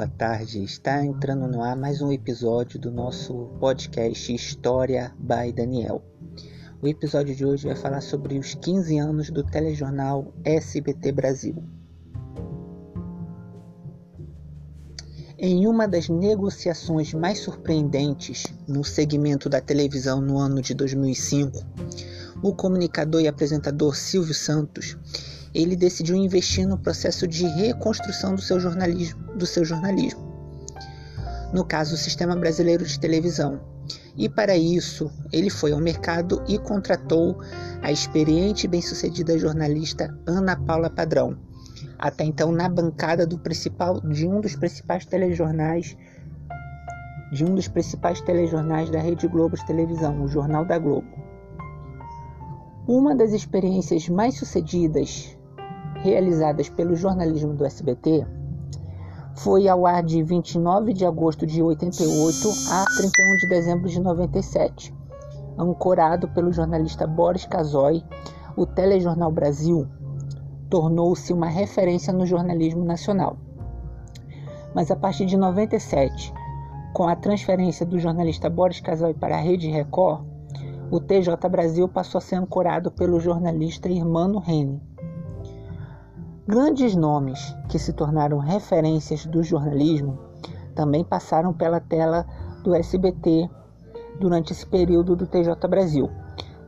boa 0.00 0.08
tarde. 0.08 0.64
Está 0.64 1.04
entrando 1.04 1.46
no 1.46 1.62
ar 1.62 1.76
mais 1.76 2.00
um 2.00 2.10
episódio 2.10 2.80
do 2.80 2.90
nosso 2.90 3.50
podcast 3.60 4.34
História 4.34 5.14
by 5.18 5.52
Daniel. 5.52 6.02
O 6.80 6.88
episódio 6.88 7.36
de 7.36 7.44
hoje 7.44 7.66
vai 7.66 7.76
falar 7.76 8.00
sobre 8.00 8.38
os 8.38 8.54
15 8.54 8.96
anos 8.96 9.28
do 9.28 9.44
telejornal 9.44 10.32
SBT 10.42 11.12
Brasil. 11.12 11.62
Em 15.36 15.66
uma 15.66 15.86
das 15.86 16.08
negociações 16.08 17.12
mais 17.12 17.40
surpreendentes 17.40 18.44
no 18.66 18.82
segmento 18.82 19.50
da 19.50 19.60
televisão 19.60 20.18
no 20.22 20.38
ano 20.38 20.62
de 20.62 20.72
2005, 20.72 21.62
o 22.42 22.54
comunicador 22.54 23.20
e 23.20 23.28
apresentador 23.28 23.94
Silvio 23.94 24.32
Santos 24.32 24.96
ele 25.54 25.76
decidiu 25.76 26.16
investir 26.16 26.66
no 26.66 26.78
processo 26.78 27.26
de 27.26 27.46
reconstrução 27.46 28.34
do 28.34 28.40
seu 28.40 28.60
jornalismo, 28.60 29.34
do 29.34 29.46
seu 29.46 29.64
jornalismo. 29.64 30.30
No 31.52 31.64
caso, 31.64 31.94
o 31.94 31.98
Sistema 31.98 32.36
Brasileiro 32.36 32.84
de 32.84 32.98
Televisão. 32.98 33.60
E 34.16 34.28
para 34.28 34.56
isso, 34.56 35.10
ele 35.32 35.50
foi 35.50 35.72
ao 35.72 35.80
mercado 35.80 36.42
e 36.46 36.58
contratou 36.58 37.40
a 37.82 37.90
experiente 37.90 38.66
e 38.66 38.68
bem-sucedida 38.68 39.38
jornalista 39.38 40.16
Ana 40.26 40.56
Paula 40.56 40.88
Padrão, 40.88 41.36
até 41.98 42.24
então 42.24 42.52
na 42.52 42.68
bancada 42.68 43.26
do 43.26 43.38
principal 43.38 44.00
de 44.00 44.28
um 44.28 44.40
dos 44.40 44.54
principais 44.54 45.04
telejornais 45.04 45.96
de 47.30 47.44
um 47.44 47.54
dos 47.54 47.68
principais 47.68 48.20
telejornais 48.20 48.90
da 48.90 48.98
Rede 48.98 49.28
Globo 49.28 49.56
de 49.56 49.64
televisão, 49.64 50.22
o 50.22 50.28
Jornal 50.28 50.64
da 50.64 50.78
Globo. 50.78 51.06
Uma 52.88 53.14
das 53.14 53.32
experiências 53.32 54.08
mais 54.08 54.36
sucedidas 54.36 55.38
realizadas 56.02 56.68
pelo 56.68 56.96
jornalismo 56.96 57.54
do 57.54 57.64
SBT 57.64 58.26
foi 59.36 59.68
ao 59.68 59.86
ar 59.86 60.02
de 60.02 60.22
29 60.22 60.92
de 60.92 61.06
agosto 61.06 61.46
de 61.46 61.62
88 61.62 62.48
a 62.70 62.84
31 62.96 63.36
de 63.36 63.48
dezembro 63.48 63.88
de 63.88 64.00
97. 64.00 64.94
Ancorado 65.58 66.28
pelo 66.28 66.52
jornalista 66.52 67.06
Boris 67.06 67.46
Casoy, 67.46 68.04
o 68.56 68.66
Telejornal 68.66 69.30
Brasil 69.30 69.86
tornou-se 70.68 71.32
uma 71.32 71.48
referência 71.48 72.12
no 72.12 72.26
jornalismo 72.26 72.84
nacional. 72.84 73.36
Mas 74.74 74.90
a 74.90 74.96
partir 74.96 75.26
de 75.26 75.36
97, 75.36 76.32
com 76.92 77.08
a 77.08 77.16
transferência 77.16 77.86
do 77.86 77.98
jornalista 77.98 78.50
Boris 78.50 78.80
Casoy 78.80 79.14
para 79.14 79.36
a 79.36 79.40
Rede 79.40 79.68
Record, 79.68 80.24
o 80.90 81.00
TJ 81.00 81.36
Brasil 81.48 81.88
passou 81.88 82.18
a 82.18 82.22
ser 82.22 82.36
ancorado 82.36 82.90
pelo 82.90 83.20
jornalista 83.20 83.88
Irmano 83.88 84.38
Rene. 84.38 84.82
Grandes 86.50 86.96
nomes 86.96 87.56
que 87.68 87.78
se 87.78 87.92
tornaram 87.92 88.38
referências 88.38 89.24
do 89.24 89.40
jornalismo 89.40 90.18
também 90.74 91.04
passaram 91.04 91.52
pela 91.52 91.78
tela 91.78 92.26
do 92.64 92.74
SBT 92.74 93.48
durante 94.18 94.52
esse 94.52 94.66
período 94.66 95.14
do 95.14 95.28
TJ 95.28 95.54
Brasil. 95.68 96.10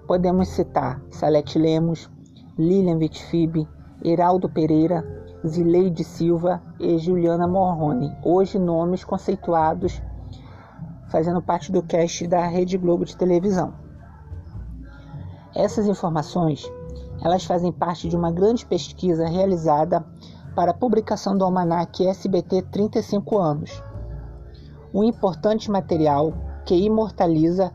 Podemos 0.06 0.50
citar 0.50 1.02
Salete 1.10 1.58
Lemos, 1.58 2.08
Lilian 2.56 2.96
Vitfib, 2.96 3.66
Heraldo 4.04 4.48
Pereira, 4.48 5.04
Zileide 5.44 6.04
Silva 6.04 6.62
e 6.78 6.96
Juliana 6.98 7.48
Morrone, 7.48 8.16
hoje 8.22 8.60
nomes 8.60 9.02
conceituados 9.02 10.00
fazendo 11.10 11.42
parte 11.42 11.72
do 11.72 11.82
cast 11.82 12.24
da 12.28 12.46
Rede 12.46 12.78
Globo 12.78 13.04
de 13.04 13.16
televisão. 13.16 13.74
Essas 15.56 15.88
informações 15.88 16.70
elas 17.22 17.44
fazem 17.44 17.72
parte 17.72 18.08
de 18.08 18.16
uma 18.16 18.32
grande 18.32 18.66
pesquisa 18.66 19.26
realizada 19.26 20.04
para 20.54 20.72
a 20.72 20.74
publicação 20.74 21.36
do 21.36 21.44
Almanac 21.44 22.06
SBT 22.06 22.62
35 22.62 23.38
anos. 23.38 23.82
Um 24.92 25.04
importante 25.04 25.70
material 25.70 26.34
que 26.66 26.74
imortaliza 26.74 27.72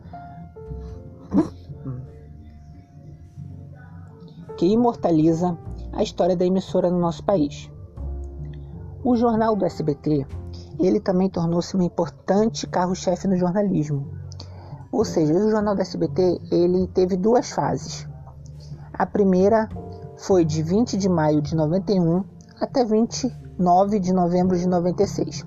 que 4.56 4.66
imortaliza 4.66 5.56
a 5.92 6.02
história 6.02 6.36
da 6.36 6.44
emissora 6.44 6.90
no 6.90 6.98
nosso 6.98 7.24
país. 7.24 7.70
O 9.04 9.16
jornal 9.16 9.54
do 9.54 9.64
SBT, 9.64 10.26
ele 10.80 10.98
também 10.98 11.30
tornou-se 11.30 11.76
um 11.76 11.82
importante 11.82 12.66
carro-chefe 12.66 13.28
no 13.28 13.36
jornalismo. 13.36 14.10
Ou 14.90 15.04
seja, 15.04 15.32
o 15.32 15.50
jornal 15.50 15.76
do 15.76 15.80
SBT, 15.80 16.40
ele 16.50 16.88
teve 16.88 17.16
duas 17.16 17.52
fases. 17.52 18.08
A 18.98 19.06
primeira 19.06 19.68
foi 20.16 20.44
de 20.44 20.60
20 20.60 20.98
de 20.98 21.08
maio 21.08 21.40
de 21.40 21.54
91 21.54 22.24
até 22.60 22.84
29 22.84 24.00
de 24.00 24.12
novembro 24.12 24.58
de 24.58 24.66
96. 24.66 25.46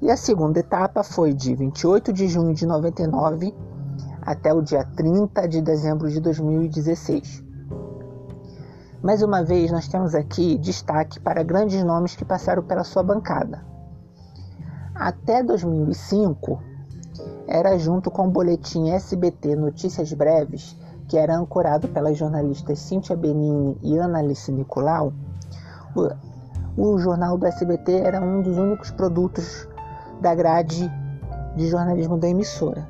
E 0.00 0.08
a 0.08 0.16
segunda 0.16 0.60
etapa 0.60 1.02
foi 1.02 1.34
de 1.34 1.52
28 1.52 2.12
de 2.12 2.28
junho 2.28 2.54
de 2.54 2.64
99 2.64 3.52
até 4.22 4.54
o 4.54 4.62
dia 4.62 4.84
30 4.84 5.48
de 5.48 5.60
dezembro 5.60 6.08
de 6.08 6.20
2016. 6.20 7.42
Mais 9.02 9.20
uma 9.20 9.42
vez, 9.42 9.72
nós 9.72 9.88
temos 9.88 10.14
aqui 10.14 10.56
destaque 10.56 11.18
para 11.18 11.42
grandes 11.42 11.82
nomes 11.82 12.14
que 12.14 12.24
passaram 12.24 12.62
pela 12.62 12.84
sua 12.84 13.02
bancada. 13.02 13.66
Até 14.94 15.42
2005, 15.42 16.62
era 17.48 17.76
junto 17.78 18.12
com 18.12 18.28
o 18.28 18.30
boletim 18.30 18.90
SBT 18.90 19.56
Notícias 19.56 20.12
Breves 20.12 20.76
que 21.08 21.16
era 21.16 21.36
ancorado 21.36 21.88
pelas 21.88 22.18
jornalistas 22.18 22.78
Cíntia 22.78 23.16
Benini 23.16 23.78
e 23.82 23.96
Ana 23.96 24.18
Alice 24.18 24.50
Nicolau, 24.50 25.12
o, 25.94 26.10
o 26.76 26.98
jornal 26.98 27.38
do 27.38 27.46
SBT 27.46 27.92
era 27.92 28.20
um 28.20 28.42
dos 28.42 28.58
únicos 28.58 28.90
produtos 28.90 29.68
da 30.20 30.34
grade 30.34 30.90
de 31.56 31.68
jornalismo 31.68 32.18
da 32.18 32.28
emissora. 32.28 32.86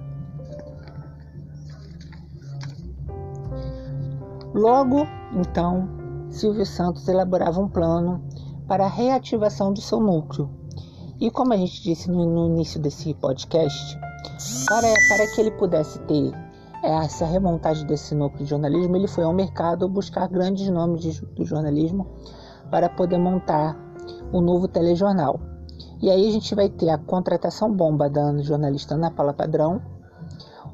Logo, 4.55 5.07
então, 5.35 5.89
Silvio 6.31 6.65
Santos 6.65 7.07
elaborava 7.09 7.61
um 7.61 7.69
plano 7.69 8.23
para 8.67 8.87
a 8.87 8.89
reativação 8.89 9.73
do 9.73 9.81
seu 9.81 10.01
núcleo. 10.01 10.51
E 11.21 11.31
como 11.31 11.53
a 11.53 11.57
gente 11.57 11.83
disse 11.83 12.11
no, 12.11 12.27
no 12.27 12.47
início 12.47 12.81
desse 12.81 13.15
podcast, 13.15 13.99
para, 14.69 14.93
para 15.09 15.27
que 15.35 15.41
ele 15.41 15.51
pudesse 15.53 15.99
ter 16.01 16.33
essa 16.87 17.27
remontagem 17.27 17.87
desse 17.87 18.15
núcleo 18.15 18.45
de 18.45 18.51
jornalismo, 18.51 18.97
ele 18.97 19.09
foi 19.09 19.25
ao 19.25 19.33
mercado 19.33 19.89
buscar 19.89 20.29
grandes 20.29 20.69
nomes 20.69 21.01
de, 21.01 21.21
do 21.35 21.45
jornalismo 21.45 22.07
para 22.71 22.89
poder 22.89 23.19
montar 23.19 23.77
o 24.33 24.41
novo 24.41 24.69
telejornal. 24.69 25.41
E 26.01 26.11
aí 26.11 26.29
a 26.29 26.31
gente 26.31 26.55
vai 26.55 26.69
ter 26.69 26.91
a 26.91 26.99
contratação 26.99 27.73
bomba 27.73 28.09
da 28.09 28.37
jornalista 28.39 28.95
Ana 28.95 29.11
Paula 29.11 29.33
Padrão, 29.33 29.81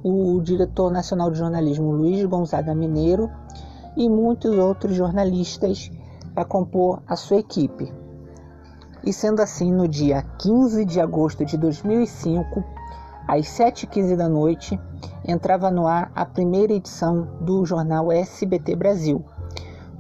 o 0.02 0.40
diretor 0.40 0.90
nacional 0.90 1.30
de 1.30 1.38
jornalismo 1.38 1.92
Luiz 1.92 2.24
Gonzaga 2.26 2.74
Mineiro 2.74 3.30
e 3.96 4.08
muitos 4.08 4.56
outros 4.58 4.94
jornalistas 4.94 5.90
para 6.34 6.44
compor 6.44 7.02
a 7.06 7.16
sua 7.16 7.38
equipe. 7.38 7.92
E 9.04 9.12
sendo 9.12 9.40
assim, 9.40 9.72
no 9.72 9.88
dia 9.88 10.22
15 10.38 10.84
de 10.84 11.00
agosto 11.00 11.44
de 11.44 11.56
2005, 11.56 12.64
às 13.26 13.46
7h15 13.46 14.16
da 14.16 14.28
noite, 14.28 14.78
entrava 15.26 15.70
no 15.70 15.86
ar 15.86 16.10
a 16.14 16.24
primeira 16.24 16.72
edição 16.72 17.28
do 17.40 17.64
jornal 17.64 18.10
SBT 18.10 18.76
Brasil, 18.76 19.24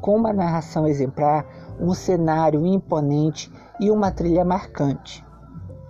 com 0.00 0.16
uma 0.16 0.32
narração 0.32 0.86
exemplar, 0.86 1.46
um 1.80 1.94
cenário 1.94 2.66
imponente 2.66 3.50
e 3.80 3.90
uma 3.90 4.10
trilha 4.10 4.44
marcante. 4.44 5.24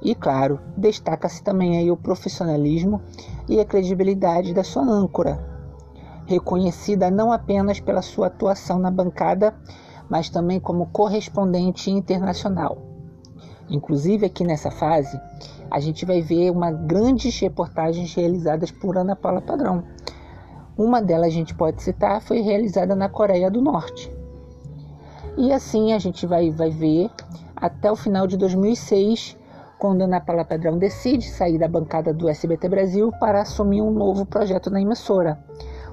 E 0.02 0.14
claro, 0.14 0.58
destaca-se 0.76 1.42
também 1.42 1.78
aí 1.78 1.90
o 1.90 1.96
profissionalismo 1.96 3.00
e 3.48 3.60
a 3.60 3.64
credibilidade 3.64 4.52
da 4.52 4.64
sua 4.64 4.82
âncora, 4.82 5.38
reconhecida 6.26 7.10
não 7.10 7.32
apenas 7.32 7.80
pela 7.80 8.02
sua 8.02 8.26
atuação 8.28 8.78
na 8.78 8.90
bancada, 8.90 9.54
mas 10.08 10.28
também 10.28 10.60
como 10.60 10.86
correspondente 10.86 11.90
internacional. 11.90 12.78
Inclusive 13.68 14.26
aqui 14.26 14.44
nessa 14.44 14.70
fase, 14.70 15.18
a 15.72 15.80
gente 15.80 16.04
vai 16.04 16.20
ver 16.20 16.50
uma 16.50 16.70
grandes 16.70 17.40
reportagens 17.40 18.14
realizadas 18.14 18.70
por 18.70 18.98
Ana 18.98 19.16
Paula 19.16 19.40
Padrão. 19.40 19.82
Uma 20.76 21.00
delas 21.00 21.28
a 21.28 21.30
gente 21.30 21.54
pode 21.54 21.82
citar 21.82 22.20
foi 22.20 22.42
realizada 22.42 22.94
na 22.94 23.08
Coreia 23.08 23.50
do 23.50 23.62
Norte. 23.62 24.12
E 25.34 25.50
assim 25.50 25.94
a 25.94 25.98
gente 25.98 26.26
vai, 26.26 26.50
vai 26.50 26.68
ver 26.68 27.10
até 27.56 27.90
o 27.90 27.96
final 27.96 28.26
de 28.26 28.36
2006, 28.36 29.38
quando 29.78 30.02
Ana 30.02 30.20
Paula 30.20 30.44
Padrão 30.44 30.76
decide 30.76 31.24
sair 31.30 31.58
da 31.58 31.68
bancada 31.68 32.12
do 32.12 32.28
SBT 32.28 32.68
Brasil 32.68 33.10
para 33.18 33.40
assumir 33.40 33.80
um 33.80 33.90
novo 33.90 34.26
projeto 34.26 34.68
na 34.68 34.82
emissora, 34.82 35.42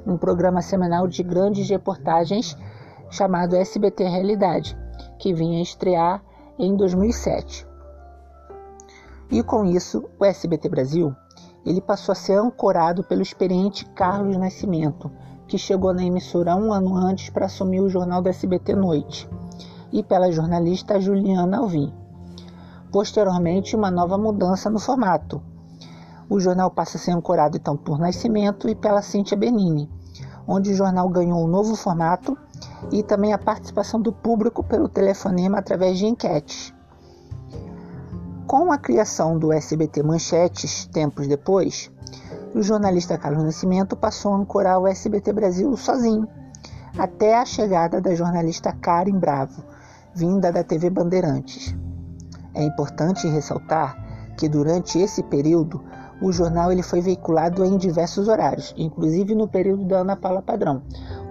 um 0.05 0.17
programa 0.17 0.61
semanal 0.61 1.07
de 1.07 1.23
grandes 1.23 1.69
reportagens 1.69 2.57
chamado 3.09 3.55
SBT 3.55 4.03
Realidade, 4.03 4.77
que 5.17 5.33
vinha 5.33 5.61
estrear 5.61 6.21
em 6.57 6.75
2007. 6.75 7.68
E 9.31 9.43
com 9.43 9.63
isso, 9.65 10.09
o 10.19 10.25
SBT 10.25 10.69
Brasil 10.69 11.15
ele 11.65 11.81
passou 11.81 12.13
a 12.13 12.15
ser 12.15 12.33
ancorado 12.33 13.03
pelo 13.03 13.21
experiente 13.21 13.85
Carlos 13.85 14.37
Nascimento, 14.37 15.11
que 15.47 15.57
chegou 15.57 15.93
na 15.93 16.03
emissora 16.03 16.55
um 16.55 16.71
ano 16.71 16.95
antes 16.95 17.29
para 17.29 17.45
assumir 17.45 17.81
o 17.81 17.89
jornal 17.89 18.21
do 18.21 18.29
SBT 18.29 18.75
Noite, 18.75 19.29
e 19.91 20.01
pela 20.01 20.31
jornalista 20.31 20.99
Juliana 20.99 21.57
Alvim. 21.57 21.93
Posteriormente, 22.91 23.75
uma 23.75 23.91
nova 23.91 24.17
mudança 24.17 24.69
no 24.69 24.79
formato. 24.79 25.41
O 26.29 26.39
jornal 26.39 26.71
passa 26.71 26.97
a 26.97 26.99
ser 26.99 27.11
ancorado 27.11 27.57
então 27.57 27.75
por 27.75 27.99
Nascimento 27.99 28.69
e 28.69 28.75
pela 28.75 29.01
Cíntia 29.01 29.37
Benini, 29.37 29.89
onde 30.47 30.71
o 30.71 30.75
jornal 30.75 31.09
ganhou 31.09 31.43
um 31.43 31.47
novo 31.47 31.75
formato 31.75 32.37
e 32.91 33.03
também 33.03 33.33
a 33.33 33.37
participação 33.37 34.01
do 34.01 34.11
público 34.11 34.63
pelo 34.63 34.87
telefonema 34.87 35.59
através 35.59 35.97
de 35.97 36.05
enquetes. 36.05 36.73
Com 38.49 38.71
a 38.71 38.79
criação 38.79 39.37
do 39.37 39.53
SBT 39.53 40.01
Manchetes, 40.01 40.87
tempos 40.87 41.27
depois, 41.27 41.91
o 42.55 42.63
jornalista 42.63 43.15
Carlos 43.15 43.43
Nascimento 43.43 43.95
passou 43.95 44.33
a 44.33 44.37
ancorar 44.37 44.79
o 44.79 44.87
SBT 44.87 45.31
Brasil 45.33 45.77
sozinho, 45.77 46.27
até 46.97 47.37
a 47.37 47.45
chegada 47.45 48.01
da 48.01 48.15
jornalista 48.15 48.73
Karen 48.73 49.19
Bravo, 49.19 49.63
vinda 50.15 50.51
da 50.51 50.63
TV 50.63 50.89
Bandeirantes. 50.89 51.75
É 52.55 52.63
importante 52.63 53.27
ressaltar 53.27 54.33
que 54.35 54.49
durante 54.49 54.97
esse 54.97 55.21
período 55.21 55.83
o 56.19 56.31
jornal 56.31 56.71
ele 56.71 56.81
foi 56.81 57.01
veiculado 57.01 57.63
em 57.63 57.77
diversos 57.77 58.27
horários, 58.27 58.73
inclusive 58.75 59.35
no 59.35 59.47
período 59.47 59.85
da 59.85 59.99
Ana 59.99 60.15
Paula 60.15 60.41
Padrão. 60.41 60.81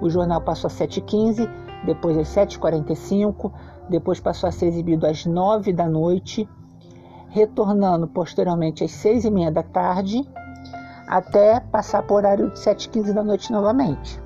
O 0.01 0.09
jornal 0.09 0.41
passou 0.43 0.69
às 0.69 0.75
7h15, 0.75 1.51
depois 1.85 2.17
às 2.17 2.29
7h45, 2.29 3.51
depois 3.91 4.21
passou 4.21 4.49
a 4.49 4.53
ser 4.53 4.67
exibido 4.67 5.05
às 5.05 5.27
9 5.27 5.73
da 5.73 5.89
noite, 5.89 6.49
retornando 7.29 8.07
posteriormente 8.09 8.85
às 8.85 8.91
6h30 8.91 9.51
da 9.51 9.63
tarde, 9.63 10.29
até 11.07 11.61
passar 11.61 12.03
por 12.03 12.17
horário 12.17 12.51
de 12.51 12.59
7h15 12.59 13.13
da 13.13 13.23
noite 13.23 13.51
novamente. 13.53 14.21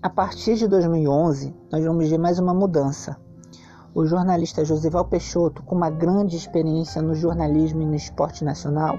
A 0.00 0.08
partir 0.08 0.54
de 0.54 0.68
2011, 0.68 1.52
nós 1.72 1.84
vamos 1.84 2.08
ver 2.08 2.18
mais 2.18 2.38
uma 2.38 2.54
mudança. 2.54 3.16
O 3.92 4.06
jornalista 4.06 4.64
Josival 4.64 5.04
Peixoto, 5.04 5.62
com 5.64 5.74
uma 5.74 5.90
grande 5.90 6.36
experiência 6.36 7.02
no 7.02 7.16
jornalismo 7.16 7.82
e 7.82 7.84
no 7.84 7.96
esporte 7.96 8.44
nacional, 8.44 8.96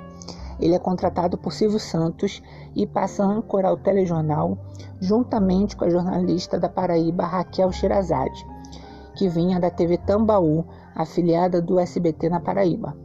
ele 0.59 0.75
é 0.75 0.79
contratado 0.79 1.37
por 1.37 1.53
Silvio 1.53 1.79
Santos 1.79 2.41
e 2.75 2.85
passa 2.85 3.23
a 3.23 3.27
ancorar 3.27 3.73
o 3.73 3.77
telejornal 3.77 4.57
juntamente 4.99 5.75
com 5.75 5.85
a 5.85 5.89
jornalista 5.89 6.59
da 6.59 6.67
Paraíba 6.67 7.25
Raquel 7.25 7.71
Shirazade, 7.71 8.45
que 9.15 9.29
vinha 9.29 9.59
da 9.59 9.69
TV 9.69 9.97
Tambaú, 9.97 10.65
afiliada 10.95 11.61
do 11.61 11.79
SBT 11.79 12.29
na 12.29 12.39
Paraíba. 12.39 12.95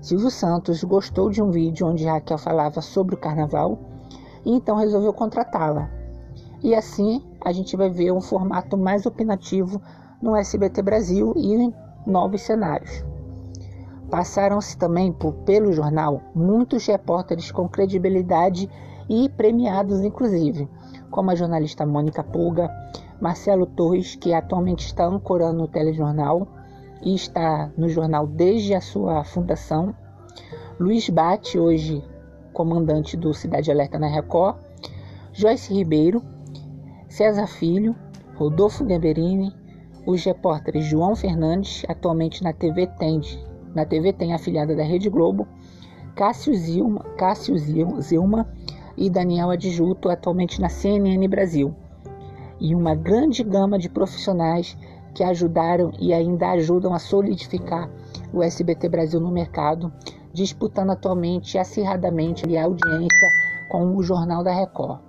Silvio 0.00 0.30
Santos 0.30 0.82
gostou 0.84 1.30
de 1.30 1.42
um 1.42 1.50
vídeo 1.50 1.86
onde 1.86 2.06
Raquel 2.06 2.38
falava 2.38 2.80
sobre 2.80 3.14
o 3.14 3.18
carnaval 3.18 3.78
e 4.44 4.52
então 4.52 4.76
resolveu 4.76 5.12
contratá-la. 5.12 5.90
E 6.62 6.74
assim 6.74 7.22
a 7.44 7.52
gente 7.52 7.76
vai 7.76 7.90
ver 7.90 8.12
um 8.12 8.20
formato 8.20 8.76
mais 8.76 9.04
opinativo 9.04 9.80
no 10.22 10.34
SBT 10.34 10.80
Brasil 10.80 11.32
e 11.36 11.54
em 11.54 11.74
novos 12.06 12.42
cenários. 12.42 13.04
Passaram-se 14.10 14.76
também 14.78 15.12
por, 15.12 15.32
pelo 15.44 15.72
jornal 15.72 16.22
muitos 16.34 16.86
repórteres 16.86 17.50
com 17.50 17.68
credibilidade 17.68 18.70
e 19.08 19.28
premiados, 19.28 20.00
inclusive, 20.00 20.68
como 21.10 21.30
a 21.30 21.34
jornalista 21.34 21.84
Mônica 21.84 22.22
Pulga, 22.22 22.70
Marcelo 23.20 23.66
Torres, 23.66 24.14
que 24.14 24.32
atualmente 24.32 24.86
está 24.86 25.06
ancorando 25.06 25.64
o 25.64 25.68
telejornal 25.68 26.46
e 27.02 27.14
está 27.14 27.70
no 27.76 27.88
jornal 27.88 28.26
desde 28.26 28.74
a 28.74 28.80
sua 28.80 29.24
fundação, 29.24 29.94
Luiz 30.78 31.08
Bate, 31.08 31.58
hoje 31.58 32.04
comandante 32.52 33.16
do 33.16 33.34
Cidade 33.34 33.70
Alerta 33.70 33.98
na 33.98 34.08
Record, 34.08 34.56
Joyce 35.32 35.72
Ribeiro, 35.74 36.22
César 37.08 37.46
Filho, 37.46 37.94
Rodolfo 38.34 38.84
Gamberini, 38.84 39.54
os 40.06 40.24
repórteres 40.24 40.84
João 40.84 41.14
Fernandes, 41.14 41.84
atualmente 41.88 42.42
na 42.42 42.52
TV 42.52 42.86
Tem, 42.98 43.20
na 43.76 43.84
TV 43.84 44.12
Tem 44.12 44.32
afiliada 44.32 44.74
da 44.74 44.82
Rede 44.82 45.10
Globo, 45.10 45.46
Cássio 46.14 46.54
Zilma, 46.54 47.04
Cássio 47.18 47.54
Zilma 47.58 48.48
e 48.96 49.10
Daniel 49.10 49.50
Adjuto, 49.50 50.08
atualmente 50.08 50.62
na 50.62 50.70
CNN 50.70 51.28
Brasil. 51.28 51.74
E 52.58 52.74
uma 52.74 52.94
grande 52.94 53.44
gama 53.44 53.78
de 53.78 53.90
profissionais 53.90 54.76
que 55.14 55.22
ajudaram 55.22 55.92
e 56.00 56.14
ainda 56.14 56.52
ajudam 56.52 56.94
a 56.94 56.98
solidificar 56.98 57.90
o 58.32 58.42
SBT 58.42 58.88
Brasil 58.88 59.20
no 59.20 59.30
mercado, 59.30 59.92
disputando 60.32 60.90
atualmente 60.90 61.58
acirradamente 61.58 62.56
a 62.56 62.64
audiência 62.64 63.28
com 63.70 63.94
o 63.94 64.02
Jornal 64.02 64.42
da 64.42 64.54
Record 64.54 65.00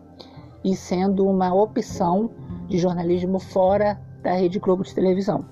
e 0.61 0.75
sendo 0.75 1.25
uma 1.25 1.53
opção 1.53 2.29
de 2.67 2.77
jornalismo 2.77 3.39
fora 3.39 3.97
da 4.21 4.33
Rede 4.33 4.59
Globo 4.59 4.83
de 4.83 4.93
televisão. 4.93 5.45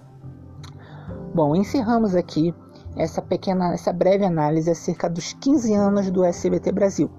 Bom, 1.34 1.56
encerramos 1.56 2.14
aqui 2.14 2.54
essa 2.96 3.22
pequena, 3.22 3.74
essa 3.74 3.92
breve 3.92 4.26
análise 4.26 4.70
acerca 4.70 5.10
dos 5.10 5.34
15 5.34 5.74
anos 5.74 6.10
do 6.10 6.24
SBT 6.24 6.72
Brasil, 6.72 7.10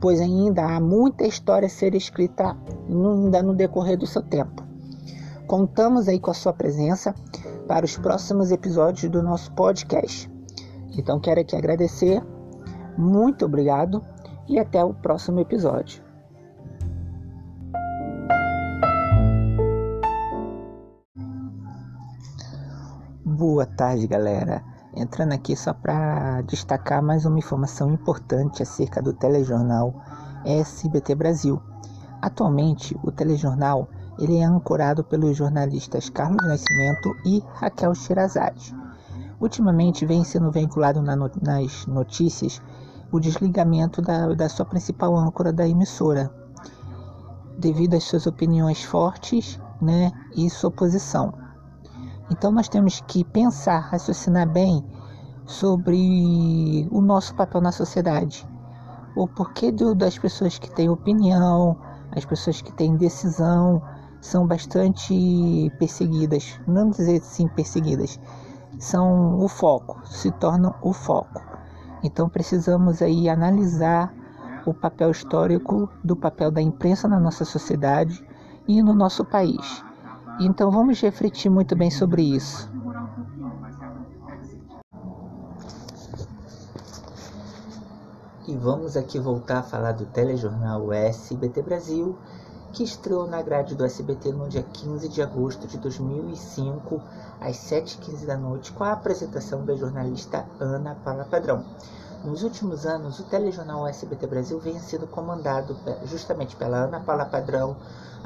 pois 0.00 0.20
ainda 0.20 0.64
há 0.64 0.80
muita 0.80 1.26
história 1.26 1.66
a 1.66 1.70
ser 1.70 1.94
escrita 1.94 2.56
ainda 2.88 3.42
no 3.42 3.54
decorrer 3.54 3.96
do 3.96 4.06
seu 4.06 4.22
tempo. 4.22 4.62
Contamos 5.46 6.08
aí 6.08 6.18
com 6.18 6.30
a 6.30 6.34
sua 6.34 6.52
presença 6.52 7.14
para 7.68 7.84
os 7.84 7.96
próximos 7.96 8.50
episódios 8.50 9.10
do 9.10 9.22
nosso 9.22 9.52
podcast. 9.52 10.30
Então 10.96 11.20
quero 11.20 11.40
aqui 11.40 11.56
agradecer, 11.56 12.22
muito 12.96 13.44
obrigado 13.44 14.02
e 14.48 14.58
até 14.58 14.82
o 14.84 14.94
próximo 14.94 15.40
episódio. 15.40 16.02
Boa 23.24 23.66
tarde, 23.66 24.06
galera. 24.06 24.73
Entrando 24.96 25.32
aqui 25.32 25.56
só 25.56 25.74
para 25.74 26.40
destacar 26.42 27.02
mais 27.02 27.26
uma 27.26 27.38
informação 27.38 27.92
importante 27.92 28.62
acerca 28.62 29.02
do 29.02 29.12
telejornal 29.12 29.92
SBT 30.44 31.16
Brasil. 31.16 31.60
Atualmente, 32.22 32.96
o 33.02 33.10
telejornal 33.10 33.88
ele 34.20 34.38
é 34.38 34.44
ancorado 34.44 35.02
pelos 35.02 35.36
jornalistas 35.36 36.08
Carlos 36.08 36.46
Nascimento 36.46 37.12
e 37.24 37.42
Raquel 37.54 37.92
Shirazade. 37.92 38.72
Ultimamente 39.40 40.06
vem 40.06 40.22
sendo 40.22 40.52
vinculado 40.52 41.02
na 41.02 41.16
no, 41.16 41.28
nas 41.42 41.86
notícias 41.86 42.62
o 43.10 43.18
desligamento 43.18 44.00
da, 44.00 44.32
da 44.32 44.48
sua 44.48 44.64
principal 44.64 45.16
âncora 45.16 45.52
da 45.52 45.66
emissora, 45.66 46.32
devido 47.58 47.94
às 47.94 48.04
suas 48.04 48.28
opiniões 48.28 48.84
fortes 48.84 49.58
né, 49.82 50.12
e 50.36 50.48
sua 50.48 50.70
posição. 50.70 51.43
Então 52.30 52.50
nós 52.50 52.68
temos 52.68 53.00
que 53.06 53.24
pensar, 53.24 53.78
raciocinar 53.78 54.48
bem 54.48 54.84
sobre 55.46 56.88
o 56.90 57.00
nosso 57.00 57.34
papel 57.34 57.60
na 57.60 57.70
sociedade. 57.72 58.46
O 59.16 59.28
porquê 59.28 59.70
do, 59.70 59.94
das 59.94 60.18
pessoas 60.18 60.58
que 60.58 60.70
têm 60.70 60.88
opinião, 60.88 61.76
as 62.16 62.24
pessoas 62.24 62.62
que 62.62 62.72
têm 62.72 62.96
decisão, 62.96 63.82
são 64.20 64.46
bastante 64.46 65.70
perseguidas. 65.78 66.58
Não 66.66 66.88
dizer 66.88 67.20
assim 67.20 67.46
perseguidas, 67.46 68.18
são 68.78 69.38
o 69.38 69.46
foco, 69.46 70.00
se 70.06 70.30
tornam 70.32 70.74
o 70.82 70.92
foco. 70.92 71.42
Então 72.02 72.28
precisamos 72.28 73.02
aí 73.02 73.28
analisar 73.28 74.12
o 74.66 74.72
papel 74.72 75.10
histórico 75.10 75.88
do 76.02 76.16
papel 76.16 76.50
da 76.50 76.60
imprensa 76.60 77.06
na 77.06 77.20
nossa 77.20 77.44
sociedade 77.44 78.26
e 78.66 78.82
no 78.82 78.94
nosso 78.94 79.24
país. 79.24 79.84
Então 80.40 80.70
vamos 80.70 81.00
refletir 81.00 81.48
muito 81.48 81.76
bem 81.76 81.90
sobre 81.90 82.22
isso. 82.22 82.68
E 88.46 88.56
vamos 88.56 88.96
aqui 88.96 89.18
voltar 89.18 89.60
a 89.60 89.62
falar 89.62 89.92
do 89.92 90.04
telejornal 90.06 90.92
SBT 90.92 91.62
Brasil, 91.62 92.18
que 92.72 92.82
estreou 92.82 93.26
na 93.28 93.40
grade 93.40 93.74
do 93.74 93.84
SBT 93.84 94.32
no 94.32 94.48
dia 94.48 94.62
15 94.62 95.08
de 95.08 95.22
agosto 95.22 95.66
de 95.68 95.78
2005, 95.78 97.00
às 97.40 97.56
7h15 97.56 98.26
da 98.26 98.36
noite, 98.36 98.72
com 98.72 98.82
a 98.82 98.92
apresentação 98.92 99.64
da 99.64 99.76
jornalista 99.76 100.44
Ana 100.58 100.96
Paula 100.96 101.24
Padrão. 101.24 101.64
Nos 102.24 102.42
últimos 102.42 102.86
anos, 102.86 103.20
o 103.20 103.24
telejornal 103.24 103.86
SBT 103.86 104.26
Brasil 104.26 104.58
vem 104.58 104.80
sendo 104.80 105.06
comandado 105.06 105.76
justamente 106.06 106.56
pela 106.56 106.78
Ana 106.78 106.98
Paula 106.98 107.26
Padrão, 107.26 107.76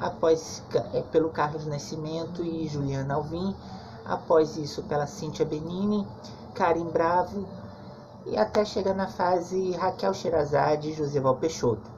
após 0.01 0.63
é, 0.95 1.03
pelo 1.11 1.31
Carlos 1.31 1.67
Nascimento 1.67 2.45
e 2.45 2.69
Juliana 2.69 3.15
Alvim, 3.15 3.57
após 4.05 4.57
isso 4.57 4.85
pela 4.85 5.09
Cíntia 5.09 5.45
Benini, 5.45 6.07
Karim 6.55 6.89
Bravo 6.89 7.45
e 8.25 8.37
até 8.37 8.65
chegar 8.65 8.95
na 8.95 9.09
fase 9.09 9.73
Raquel 9.73 10.15
Sherazade 10.15 10.91
e 10.91 10.95
Josival 10.95 11.35
Peixoto, 11.35 11.91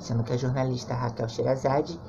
sendo 0.00 0.24
que 0.24 0.32
a 0.32 0.38
jornalista 0.38 0.94
Raquel 0.94 1.28
Sherazade 1.28 2.00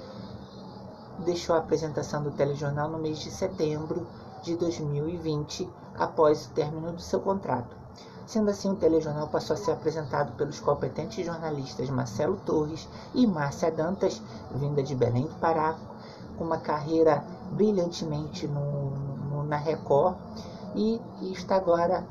deixou 1.26 1.54
a 1.54 1.60
apresentação 1.60 2.24
do 2.24 2.32
telejornal 2.32 2.90
no 2.90 2.98
mês 2.98 3.20
de 3.20 3.30
setembro 3.30 4.08
de 4.42 4.56
2020, 4.56 5.70
após 5.96 6.46
o 6.46 6.50
término 6.52 6.94
do 6.94 7.02
seu 7.02 7.20
contrato. 7.20 7.84
Sendo 8.26 8.50
assim, 8.50 8.72
o 8.72 8.76
telejornal 8.76 9.28
passou 9.28 9.54
a 9.54 9.58
ser 9.58 9.72
apresentado 9.72 10.32
pelos 10.38 10.60
competentes 10.60 11.26
jornalistas 11.26 11.90
Marcelo 11.90 12.38
Torres 12.46 12.88
e 13.14 13.28
Márcia 13.28 13.70
Dantas, 13.70 14.22
vinda 14.56 14.82
de 14.82 14.96
Belém 14.96 15.28
do 15.28 15.36
Pará, 15.36 15.76
com 16.38 16.44
uma 16.44 16.58
carreira 16.58 17.24
brilhantemente 17.52 18.48
no, 18.48 18.92
no, 19.30 19.44
na 19.44 19.58
Record 19.58 20.16
e, 20.76 21.00
e 21.22 21.32
está 21.34 21.56
agora 21.56 22.06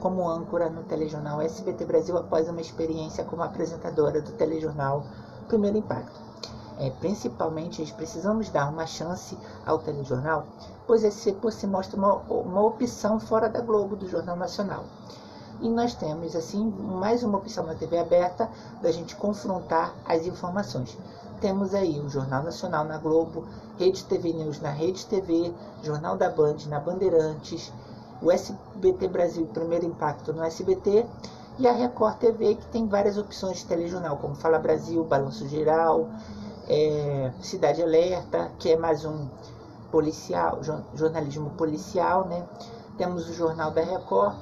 como 0.00 0.28
âncora 0.28 0.70
no 0.70 0.82
telejornal 0.84 1.40
SBT 1.40 1.84
Brasil 1.84 2.16
após 2.16 2.48
uma 2.48 2.60
experiência 2.60 3.24
como 3.24 3.42
apresentadora 3.42 4.22
do 4.22 4.32
telejornal 4.32 5.04
Primeiro 5.48 5.78
Impacto. 5.78 6.26
É, 6.78 6.90
principalmente, 6.90 7.90
precisamos 7.94 8.50
dar 8.50 8.68
uma 8.68 8.86
chance 8.86 9.36
ao 9.64 9.78
telejornal, 9.78 10.46
pois 10.86 11.04
esse 11.04 11.32
por 11.32 11.52
se 11.52 11.66
mostra 11.66 11.96
uma, 11.96 12.14
uma 12.28 12.60
opção 12.60 13.18
fora 13.18 13.48
da 13.48 13.60
Globo, 13.60 13.96
do 13.96 14.08
Jornal 14.08 14.36
Nacional. 14.36 14.84
E 15.60 15.68
nós 15.70 15.94
temos, 15.94 16.36
assim, 16.36 16.70
mais 16.70 17.22
uma 17.22 17.38
opção 17.38 17.64
na 17.64 17.74
TV 17.74 17.98
aberta 17.98 18.48
da 18.82 18.92
gente 18.92 19.16
confrontar 19.16 19.94
as 20.04 20.26
informações. 20.26 20.96
Temos 21.40 21.74
aí 21.74 21.98
o 21.98 22.10
Jornal 22.10 22.42
Nacional 22.42 22.84
na 22.84 22.98
Globo, 22.98 23.44
Rede 23.78 24.04
TV 24.04 24.34
News 24.34 24.60
na 24.60 24.70
Rede 24.70 25.06
TV, 25.06 25.52
Jornal 25.82 26.16
da 26.16 26.28
Band 26.28 26.56
na 26.68 26.78
Bandeirantes, 26.78 27.72
o 28.20 28.30
SBT 28.30 29.08
Brasil 29.08 29.46
Primeiro 29.46 29.86
Impacto 29.86 30.32
no 30.32 30.42
SBT 30.44 31.06
e 31.58 31.66
a 31.66 31.72
Record 31.72 32.18
TV, 32.18 32.56
que 32.56 32.66
tem 32.66 32.86
várias 32.86 33.16
opções 33.16 33.58
de 33.58 33.64
telejornal, 33.64 34.18
como 34.18 34.34
Fala 34.34 34.58
Brasil, 34.58 35.02
Balanço 35.04 35.48
Geral, 35.48 36.08
é, 36.68 37.32
Cidade 37.40 37.82
Alerta, 37.82 38.50
que 38.58 38.72
é 38.72 38.76
mais 38.76 39.06
um 39.06 39.26
policial, 39.90 40.60
jornalismo 40.94 41.50
policial, 41.50 42.26
né? 42.26 42.46
Temos 42.98 43.28
o 43.28 43.32
Jornal 43.32 43.70
da 43.70 43.82
Record 43.82 44.36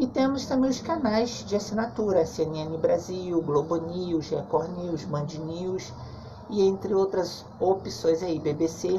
e 0.00 0.06
temos 0.06 0.46
também 0.46 0.70
os 0.70 0.80
canais 0.80 1.44
de 1.46 1.54
assinatura, 1.54 2.24
CNN 2.24 2.74
Brasil, 2.78 3.38
Globo 3.42 3.76
News, 3.76 4.30
Record 4.30 4.70
News, 4.78 5.04
Band 5.04 5.26
News 5.44 5.92
e 6.48 6.62
entre 6.62 6.94
outras 6.94 7.44
opções 7.60 8.22
aí, 8.22 8.38
BBC. 8.38 8.98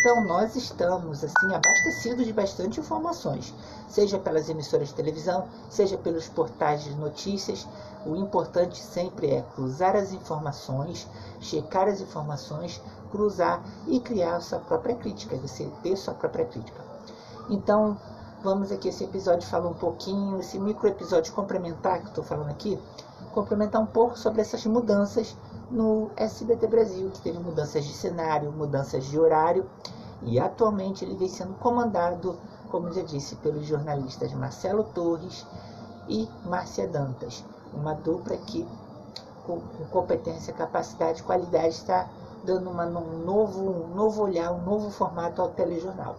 Então 0.00 0.24
nós 0.26 0.56
estamos 0.56 1.22
assim 1.22 1.54
abastecidos 1.54 2.26
de 2.26 2.32
bastante 2.32 2.80
informações, 2.80 3.54
seja 3.88 4.18
pelas 4.18 4.48
emissoras 4.48 4.88
de 4.88 4.94
televisão, 4.94 5.46
seja 5.70 5.96
pelos 5.96 6.28
portais 6.28 6.82
de 6.82 6.90
notícias. 6.96 7.64
O 8.04 8.16
importante 8.16 8.82
sempre 8.82 9.30
é 9.30 9.42
cruzar 9.54 9.94
as 9.94 10.12
informações, 10.12 11.06
checar 11.38 11.86
as 11.86 12.00
informações, 12.00 12.82
cruzar 13.12 13.62
e 13.86 14.00
criar 14.00 14.34
a 14.34 14.40
sua 14.40 14.58
própria 14.58 14.96
crítica, 14.96 15.36
você 15.36 15.70
ter 15.84 15.96
sua 15.96 16.14
própria 16.14 16.46
crítica. 16.46 16.84
Então, 17.48 17.96
vamos 18.46 18.70
aqui 18.70 18.90
esse 18.90 19.02
episódio 19.02 19.48
falar 19.48 19.68
um 19.68 19.74
pouquinho, 19.74 20.38
esse 20.38 20.56
micro 20.56 20.86
episódio 20.86 21.32
complementar 21.32 22.00
que 22.00 22.10
estou 22.10 22.22
falando 22.22 22.48
aqui, 22.48 22.80
complementar 23.34 23.82
um 23.82 23.86
pouco 23.86 24.16
sobre 24.16 24.40
essas 24.40 24.64
mudanças 24.66 25.36
no 25.68 26.12
SBT 26.16 26.68
Brasil, 26.68 27.10
que 27.10 27.20
teve 27.20 27.40
mudanças 27.40 27.84
de 27.84 27.92
cenário, 27.92 28.52
mudanças 28.52 29.04
de 29.06 29.18
horário, 29.18 29.68
e 30.22 30.38
atualmente 30.38 31.04
ele 31.04 31.16
vem 31.16 31.26
sendo 31.26 31.54
comandado, 31.54 32.38
como 32.70 32.92
já 32.92 33.02
disse, 33.02 33.34
pelos 33.34 33.66
jornalistas 33.66 34.32
Marcelo 34.32 34.84
Torres 34.84 35.44
e 36.08 36.28
Márcia 36.44 36.86
Dantas, 36.86 37.44
uma 37.74 37.94
dupla 37.94 38.36
que 38.36 38.64
com, 39.44 39.58
competência, 39.90 40.54
capacidade, 40.54 41.24
qualidade 41.24 41.70
está 41.70 42.08
dando 42.44 42.70
uma, 42.70 42.86
um, 42.86 43.24
novo, 43.24 43.88
um 43.88 43.92
novo 43.92 44.22
olhar, 44.22 44.52
um 44.52 44.62
novo 44.62 44.88
formato 44.88 45.42
ao 45.42 45.48
telejornal. 45.48 46.14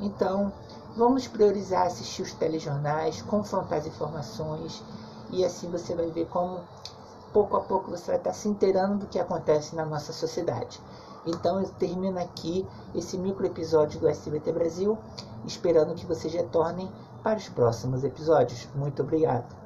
Então, 0.00 0.52
vamos 0.96 1.26
priorizar 1.26 1.86
assistir 1.86 2.22
os 2.22 2.32
telejornais, 2.32 3.22
confrontar 3.22 3.78
as 3.78 3.86
informações 3.86 4.82
e 5.30 5.44
assim 5.44 5.70
você 5.70 5.94
vai 5.94 6.10
ver 6.10 6.26
como 6.26 6.60
pouco 7.32 7.56
a 7.56 7.60
pouco 7.60 7.90
você 7.90 8.08
vai 8.08 8.16
estar 8.16 8.32
se 8.32 8.48
inteirando 8.48 8.98
do 8.98 9.06
que 9.06 9.18
acontece 9.18 9.76
na 9.76 9.84
nossa 9.84 10.12
sociedade. 10.12 10.80
Então 11.26 11.60
eu 11.60 11.68
termino 11.68 12.18
aqui 12.18 12.66
esse 12.94 13.18
micro 13.18 13.46
episódio 13.46 14.00
do 14.00 14.08
SBT 14.08 14.52
Brasil, 14.52 14.98
esperando 15.46 15.94
que 15.94 16.06
vocês 16.06 16.32
retornem 16.32 16.90
para 17.22 17.38
os 17.38 17.48
próximos 17.48 18.02
episódios. 18.04 18.66
Muito 18.74 19.02
obrigado. 19.02 19.59